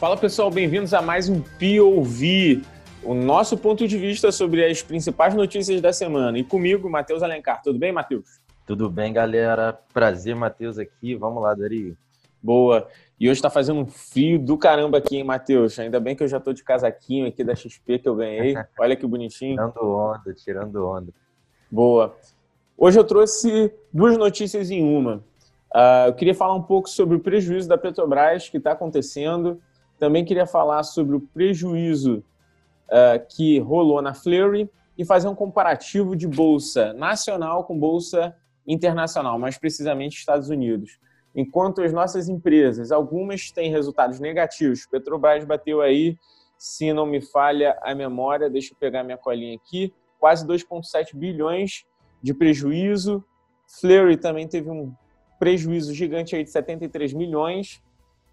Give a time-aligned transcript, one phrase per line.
[0.00, 2.62] Fala pessoal, bem-vindos a mais um POV,
[3.04, 6.38] o nosso ponto de vista sobre as principais notícias da semana.
[6.38, 7.60] E comigo, Matheus Alencar.
[7.62, 8.40] Tudo bem, Matheus?
[8.66, 9.78] Tudo bem, galera.
[9.92, 11.14] Prazer, Matheus, aqui.
[11.14, 11.94] Vamos lá, Dari.
[12.42, 12.88] Boa.
[13.20, 15.78] E hoje está fazendo um frio do caramba aqui, hein, Matheus?
[15.78, 18.54] Ainda bem que eu já estou de casaquinho aqui da XP que eu ganhei.
[18.80, 19.56] Olha que bonitinho.
[19.56, 21.12] tirando onda, tirando onda.
[21.70, 22.16] Boa.
[22.74, 25.16] Hoje eu trouxe duas notícias em uma.
[25.74, 29.60] Uh, eu queria falar um pouco sobre o prejuízo da Petrobras que está acontecendo.
[30.00, 32.24] Também queria falar sobre o prejuízo
[32.88, 38.34] uh, que rolou na Fleury e fazer um comparativo de bolsa nacional com bolsa
[38.66, 40.98] internacional, mais precisamente Estados Unidos.
[41.34, 46.16] Enquanto as nossas empresas, algumas têm resultados negativos, Petrobras bateu aí,
[46.56, 51.84] se não me falha a memória, deixa eu pegar minha colinha aqui, quase 2,7 bilhões
[52.22, 53.22] de prejuízo.
[53.66, 54.94] Fleury também teve um
[55.38, 57.82] prejuízo gigante aí de 73 milhões.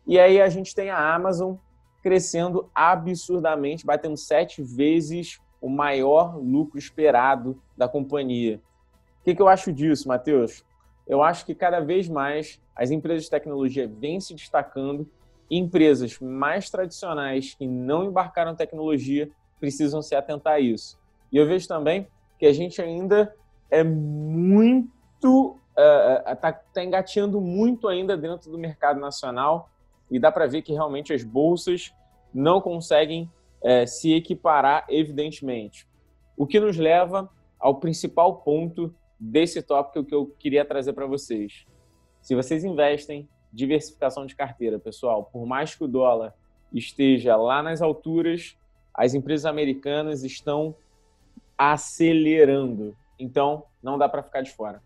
[0.07, 1.55] E aí a gente tem a Amazon
[2.01, 8.61] crescendo absurdamente, batendo sete vezes o maior lucro esperado da companhia.
[9.19, 10.63] O que, que eu acho disso, Matheus?
[11.05, 15.05] Eu acho que cada vez mais as empresas de tecnologia vêm se destacando
[15.49, 20.97] e empresas mais tradicionais que não embarcaram tecnologia precisam se atentar a isso.
[21.31, 22.07] E eu vejo também
[22.39, 23.35] que a gente ainda
[23.69, 29.69] é muito está uh, tá, tá engateando muito ainda dentro do mercado nacional
[30.09, 31.93] e dá para ver que realmente as bolsas
[32.33, 35.87] não conseguem uh, se equiparar, evidentemente.
[36.35, 41.65] O que nos leva ao principal ponto desse tópico que eu queria trazer para vocês.
[42.21, 46.33] Se vocês investem, diversificação de carteira, pessoal, por mais que o dólar
[46.71, 48.57] esteja lá nas alturas,
[48.93, 50.75] as empresas americanas estão
[51.57, 52.95] acelerando.
[53.19, 54.81] Então, não dá para ficar de fora.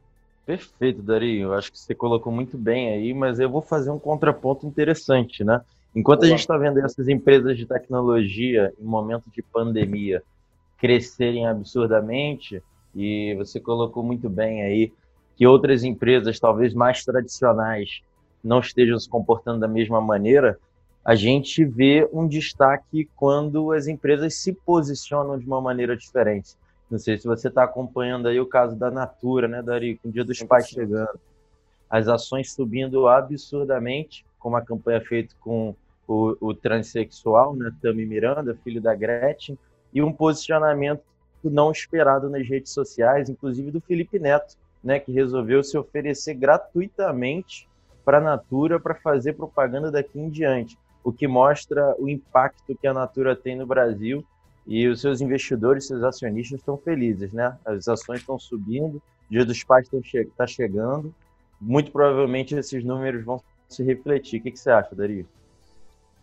[0.46, 1.44] Perfeito, Dario.
[1.44, 5.44] Eu acho que você colocou muito bem aí, mas eu vou fazer um contraponto interessante,
[5.44, 5.62] né?
[5.96, 6.28] Enquanto Boa.
[6.28, 10.24] a gente está vendo essas empresas de tecnologia em momento de pandemia
[10.78, 12.62] crescerem absurdamente,
[12.96, 14.92] e você colocou muito bem aí
[15.36, 18.02] que outras empresas, talvez mais tradicionais,
[18.44, 20.58] não estejam se comportando da mesma maneira,
[21.04, 26.56] a gente vê um destaque quando as empresas se posicionam de uma maneira diferente.
[26.92, 29.98] Não sei se você está acompanhando aí o caso da Natura, né, Dari?
[29.98, 31.18] Com o Dia dos Pais chegando.
[31.90, 35.74] As ações subindo absurdamente, como a campanha feita com
[36.06, 39.58] o, o transexual, né, Tami Miranda, filho da Gretchen,
[39.94, 41.02] e um posicionamento
[41.42, 47.70] não esperado nas redes sociais, inclusive do Felipe Neto, né, que resolveu se oferecer gratuitamente
[48.04, 52.88] para a Natura para fazer propaganda daqui em diante, o que mostra o impacto que
[52.88, 54.26] a Natura tem no Brasil
[54.66, 57.58] e os seus investidores, seus acionistas estão felizes, né?
[57.66, 61.14] As ações estão subindo, o Dia dos Pais está tá chegando,
[61.60, 64.40] muito provavelmente esses números vão se refletir.
[64.40, 65.28] O que, que você acha, Dario?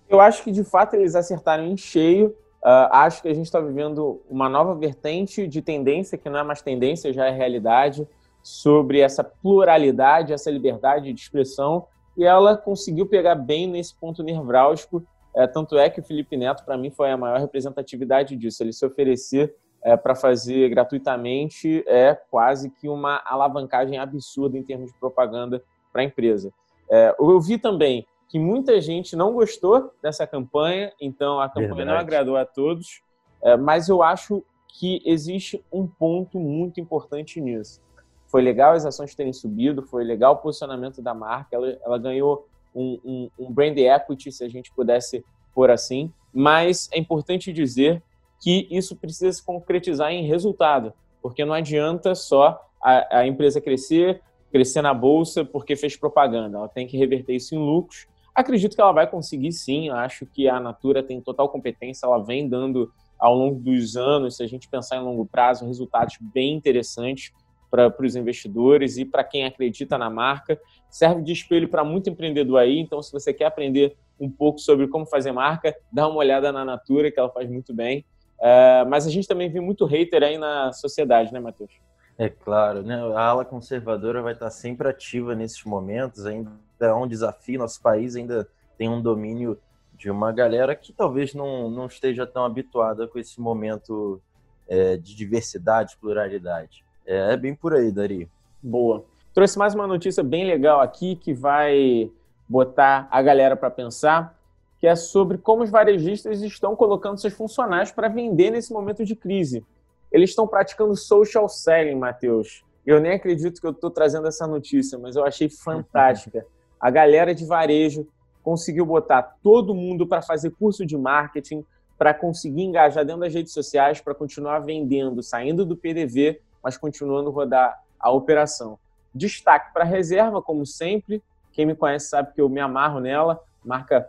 [0.08, 2.28] Eu acho que de fato eles acertaram em cheio.
[2.62, 6.42] Uh, acho que a gente está vivendo uma nova vertente de tendência, que não é
[6.42, 8.06] mais tendência, já é realidade,
[8.42, 15.04] sobre essa pluralidade, essa liberdade de expressão, e ela conseguiu pegar bem nesse ponto nevrálgico
[15.38, 18.60] é, tanto é que o Felipe Neto, para mim, foi a maior representatividade disso.
[18.60, 24.90] Ele se oferecer é, para fazer gratuitamente é quase que uma alavancagem absurda em termos
[24.90, 25.62] de propaganda
[25.92, 26.52] para a empresa.
[26.90, 31.90] É, eu vi também que muita gente não gostou dessa campanha, então a campanha Verdade.
[31.90, 33.00] não agradou a todos,
[33.40, 37.80] é, mas eu acho que existe um ponto muito importante nisso.
[38.26, 42.48] Foi legal as ações terem subido, foi legal o posicionamento da marca, ela, ela ganhou
[42.74, 45.24] um, um, um brand equity, se a gente pudesse
[45.54, 48.02] pôr assim, mas é importante dizer
[48.40, 54.22] que isso precisa se concretizar em resultado, porque não adianta só a, a, empresa crescer,
[54.52, 58.06] crescer na bolsa porque fez propaganda, ela tem que reverter isso em lucros.
[58.34, 62.48] Acredito que ela vai conseguir sim, acho que a Natura tem total competência, ela vem
[62.48, 67.32] dando ao longo dos anos, se a gente pensar em longo prazo, resultados bem interessantes
[67.70, 70.60] para os investidores e para quem acredita na marca.
[70.90, 74.88] Serve de espelho para muito empreendedor aí, então se você quer aprender um pouco sobre
[74.88, 78.04] como fazer marca, dá uma olhada na Natura, que ela faz muito bem.
[78.38, 81.70] Uh, mas a gente também vê muito hater aí na sociedade, né, Matheus?
[82.16, 82.96] É claro, né?
[83.14, 86.50] A ala conservadora vai estar sempre ativa nesses momentos, ainda
[86.80, 89.58] é um desafio, nosso país ainda tem um domínio
[89.96, 94.22] de uma galera que talvez não, não esteja tão habituada com esse momento
[94.68, 96.84] é, de diversidade, pluralidade.
[97.08, 98.28] É, é bem por aí, Dari.
[98.62, 99.02] Boa.
[99.32, 102.10] Trouxe mais uma notícia bem legal aqui que vai
[102.46, 104.38] botar a galera para pensar,
[104.78, 109.16] que é sobre como os varejistas estão colocando seus funcionários para vender nesse momento de
[109.16, 109.64] crise.
[110.12, 112.62] Eles estão praticando social selling, Matheus.
[112.84, 116.44] Eu nem acredito que eu estou trazendo essa notícia, mas eu achei fantástica.
[116.78, 118.06] A galera de varejo
[118.42, 121.64] conseguiu botar todo mundo para fazer curso de marketing,
[121.98, 127.30] para conseguir engajar dentro das redes sociais, para continuar vendendo, saindo do PDV, mas continuando
[127.30, 128.78] a rodar a operação.
[129.14, 131.22] Destaque para a reserva, como sempre.
[131.50, 133.40] Quem me conhece sabe que eu me amarro nela.
[133.64, 134.06] Marca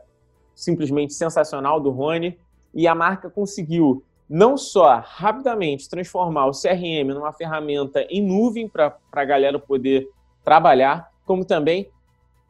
[0.54, 2.38] simplesmente sensacional do Rony.
[2.74, 8.98] E a marca conseguiu não só rapidamente transformar o CRM numa ferramenta em nuvem para
[9.14, 10.10] a galera poder
[10.44, 11.90] trabalhar, como também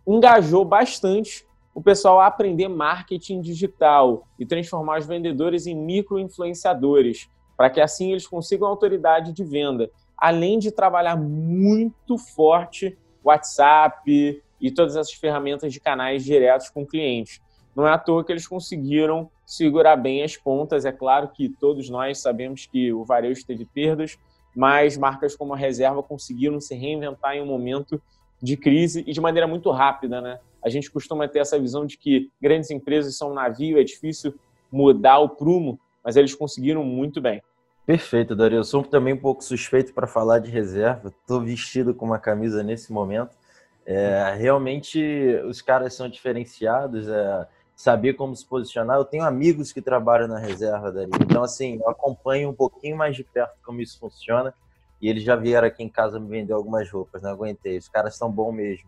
[0.07, 7.29] engajou bastante o pessoal a aprender marketing digital e transformar os vendedores em micro-influenciadores,
[7.59, 14.71] para que assim eles consigam autoridade de venda, além de trabalhar muito forte WhatsApp e
[14.71, 17.41] todas essas ferramentas de canais diretos com clientes.
[17.75, 20.85] Não é à toa que eles conseguiram segurar bem as pontas.
[20.85, 24.17] É claro que todos nós sabemos que o varejo teve perdas,
[24.55, 28.01] mas marcas como a Reserva conseguiram se reinventar em um momento
[28.41, 30.39] de crise e de maneira muito rápida, né?
[30.63, 34.33] A gente costuma ter essa visão de que grandes empresas são um navio, é difícil
[34.71, 37.41] mudar o prumo, mas eles conseguiram muito bem.
[37.89, 38.59] Perfeito, Dario.
[38.59, 41.07] Eu sou também um pouco suspeito para falar de reserva.
[41.07, 43.35] Estou vestido com uma camisa nesse momento.
[43.83, 45.01] É, realmente,
[45.47, 47.07] os caras são diferenciados.
[47.07, 48.97] É, saber como se posicionar.
[48.97, 51.09] Eu tenho amigos que trabalham na reserva, Dario.
[51.19, 54.53] Então, assim, eu acompanho um pouquinho mais de perto como isso funciona.
[55.01, 57.75] E eles já vieram aqui em casa me vender algumas roupas, não aguentei.
[57.75, 58.87] Os caras são bons mesmo.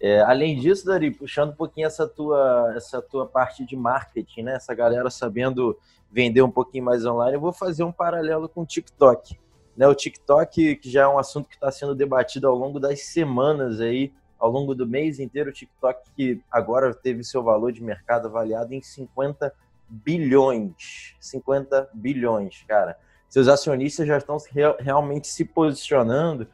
[0.00, 4.54] É, além disso, Dari, puxando um pouquinho essa tua, essa tua parte de marketing, né?
[4.54, 5.78] Essa galera sabendo
[6.10, 9.36] vender um pouquinho mais online, eu vou fazer um paralelo com o TikTok.
[9.76, 9.86] Né?
[9.88, 13.80] O TikTok, que já é um assunto que está sendo debatido ao longo das semanas
[13.80, 18.28] aí, ao longo do mês inteiro, o TikTok que agora teve seu valor de mercado
[18.28, 19.52] avaliado em 50
[19.88, 21.16] bilhões.
[21.18, 22.96] 50 bilhões, cara.
[23.28, 24.36] Seus acionistas já estão
[24.78, 26.46] realmente se posicionando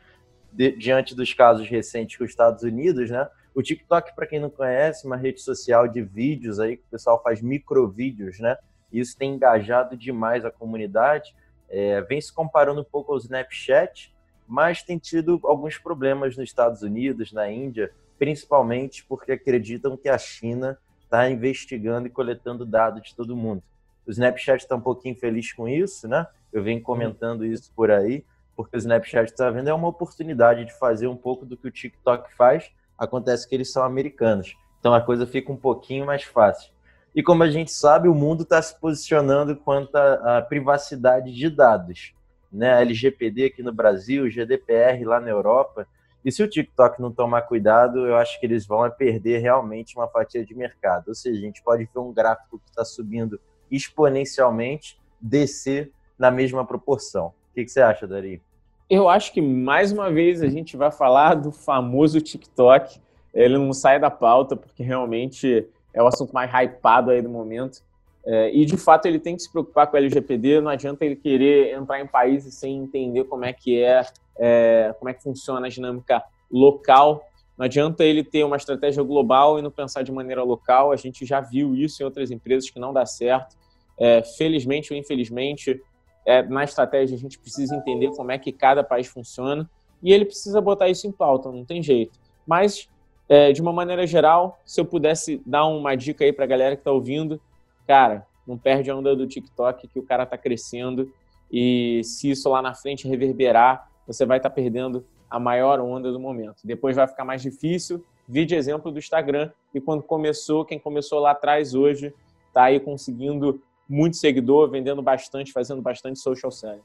[0.53, 3.29] de, diante dos casos recentes com os Estados Unidos, né?
[3.55, 7.21] O TikTok, para quem não conhece, uma rede social de vídeos aí que o pessoal
[7.23, 8.57] faz microvídeos, né?
[8.93, 11.35] Isso tem engajado demais a comunidade.
[11.69, 14.13] É, vem se comparando um pouco ao Snapchat,
[14.47, 20.19] mas tem tido alguns problemas nos Estados Unidos, na Índia, principalmente porque acreditam que a
[20.19, 23.63] China está investigando e coletando dados de todo mundo.
[24.07, 26.27] O Snapchat está um pouquinho feliz com isso, né?
[26.53, 28.25] Eu venho comentando isso por aí,
[28.63, 31.71] porque o Snapchat está vendo é uma oportunidade de fazer um pouco do que o
[31.71, 32.71] TikTok faz.
[32.99, 36.71] Acontece que eles são americanos, então a coisa fica um pouquinho mais fácil.
[37.15, 42.15] E como a gente sabe, o mundo está se posicionando quanto à privacidade de dados.
[42.53, 42.83] Né?
[42.83, 45.87] LGPD aqui no Brasil, GDPR lá na Europa.
[46.23, 50.07] E se o TikTok não tomar cuidado, eu acho que eles vão perder realmente uma
[50.07, 51.09] fatia de mercado.
[51.09, 53.41] Ou seja, a gente pode ver um gráfico que está subindo
[53.71, 57.29] exponencialmente, descer na mesma proporção.
[57.29, 58.43] O que, que você acha, Dari?
[58.91, 63.01] Eu acho que mais uma vez a gente vai falar do famoso TikTok.
[63.33, 65.65] Ele não sai da pauta porque realmente
[65.95, 67.83] é o assunto mais hypado aí do momento.
[68.27, 70.61] É, e de fato ele tem que se preocupar com o LGPD.
[70.61, 74.05] Não adianta ele querer entrar em países sem entender como é que é,
[74.37, 76.21] é como é que funciona a dinâmica
[76.51, 77.25] local.
[77.57, 80.91] Não adianta ele ter uma estratégia global e não pensar de maneira local.
[80.91, 83.55] A gente já viu isso em outras empresas que não dá certo.
[83.97, 85.81] É, felizmente ou infelizmente,
[86.25, 89.69] é, na estratégia a gente precisa entender como é que cada país funciona
[90.03, 92.19] e ele precisa botar isso em pauta, não tem jeito.
[92.47, 92.89] Mas,
[93.29, 96.77] é, de uma maneira geral, se eu pudesse dar uma dica aí para a galera
[96.77, 97.41] que está ouvindo,
[97.87, 101.13] cara, não perde a onda do TikTok que o cara está crescendo
[101.51, 106.11] e se isso lá na frente reverberar, você vai estar tá perdendo a maior onda
[106.11, 106.63] do momento.
[106.65, 108.05] Depois vai ficar mais difícil.
[108.29, 112.15] Vídeo exemplo do Instagram, e quando começou, quem começou lá atrás hoje
[112.47, 116.81] está aí conseguindo muito seguidor, vendendo bastante, fazendo bastante social selling.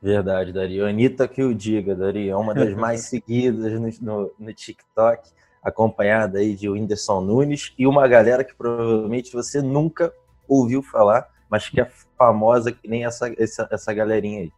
[0.00, 0.86] Verdade, Dario.
[0.86, 2.30] Anitta que o diga, Dario.
[2.30, 5.30] É uma das mais seguidas no, no, no, TikTok,
[5.62, 10.12] acompanhada aí de Whindersson Nunes e uma galera que provavelmente você nunca
[10.46, 14.52] ouviu falar, mas que é famosa que nem essa, essa, essa galerinha aí.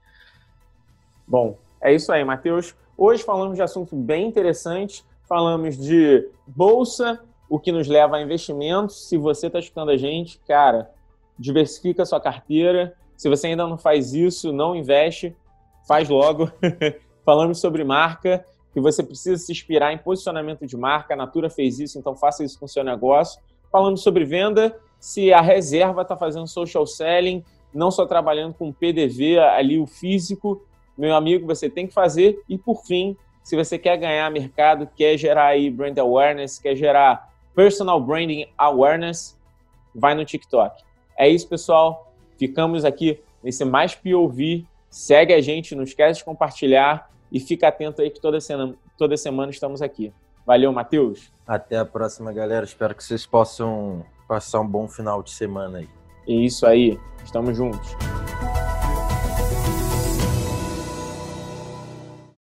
[1.26, 2.74] Bom, é isso aí, Matheus.
[2.96, 5.04] Hoje falamos de assunto bem interessante.
[5.28, 9.08] Falamos de bolsa, o que nos leva a investimentos.
[9.08, 10.90] Se você está escutando a gente, cara,
[11.38, 12.94] diversifica a sua carteira.
[13.16, 15.36] Se você ainda não faz isso, não investe,
[15.86, 16.50] faz logo.
[17.24, 21.14] Falamos sobre marca, que você precisa se inspirar em posicionamento de marca.
[21.14, 23.40] A Natura fez isso, então faça isso com o seu negócio.
[23.70, 29.38] Falamos sobre venda, se a reserva está fazendo social selling, não só trabalhando com PDV,
[29.38, 30.64] ali o físico,
[30.96, 32.42] meu amigo, você tem que fazer.
[32.48, 37.30] E por fim, se você quer ganhar mercado, quer gerar aí brand awareness, quer gerar
[37.54, 39.38] personal branding awareness,
[39.94, 40.87] vai no TikTok.
[41.18, 42.12] É isso, pessoal.
[42.38, 44.64] Ficamos aqui nesse mais POV.
[44.88, 49.16] Segue a gente, não esquece de compartilhar e fica atento aí que toda semana, toda
[49.16, 50.12] semana estamos aqui.
[50.46, 51.30] Valeu, Matheus.
[51.46, 52.64] Até a próxima, galera.
[52.64, 55.88] Espero que vocês possam passar um bom final de semana aí.
[56.26, 56.98] É isso aí.
[57.24, 58.07] Estamos juntos.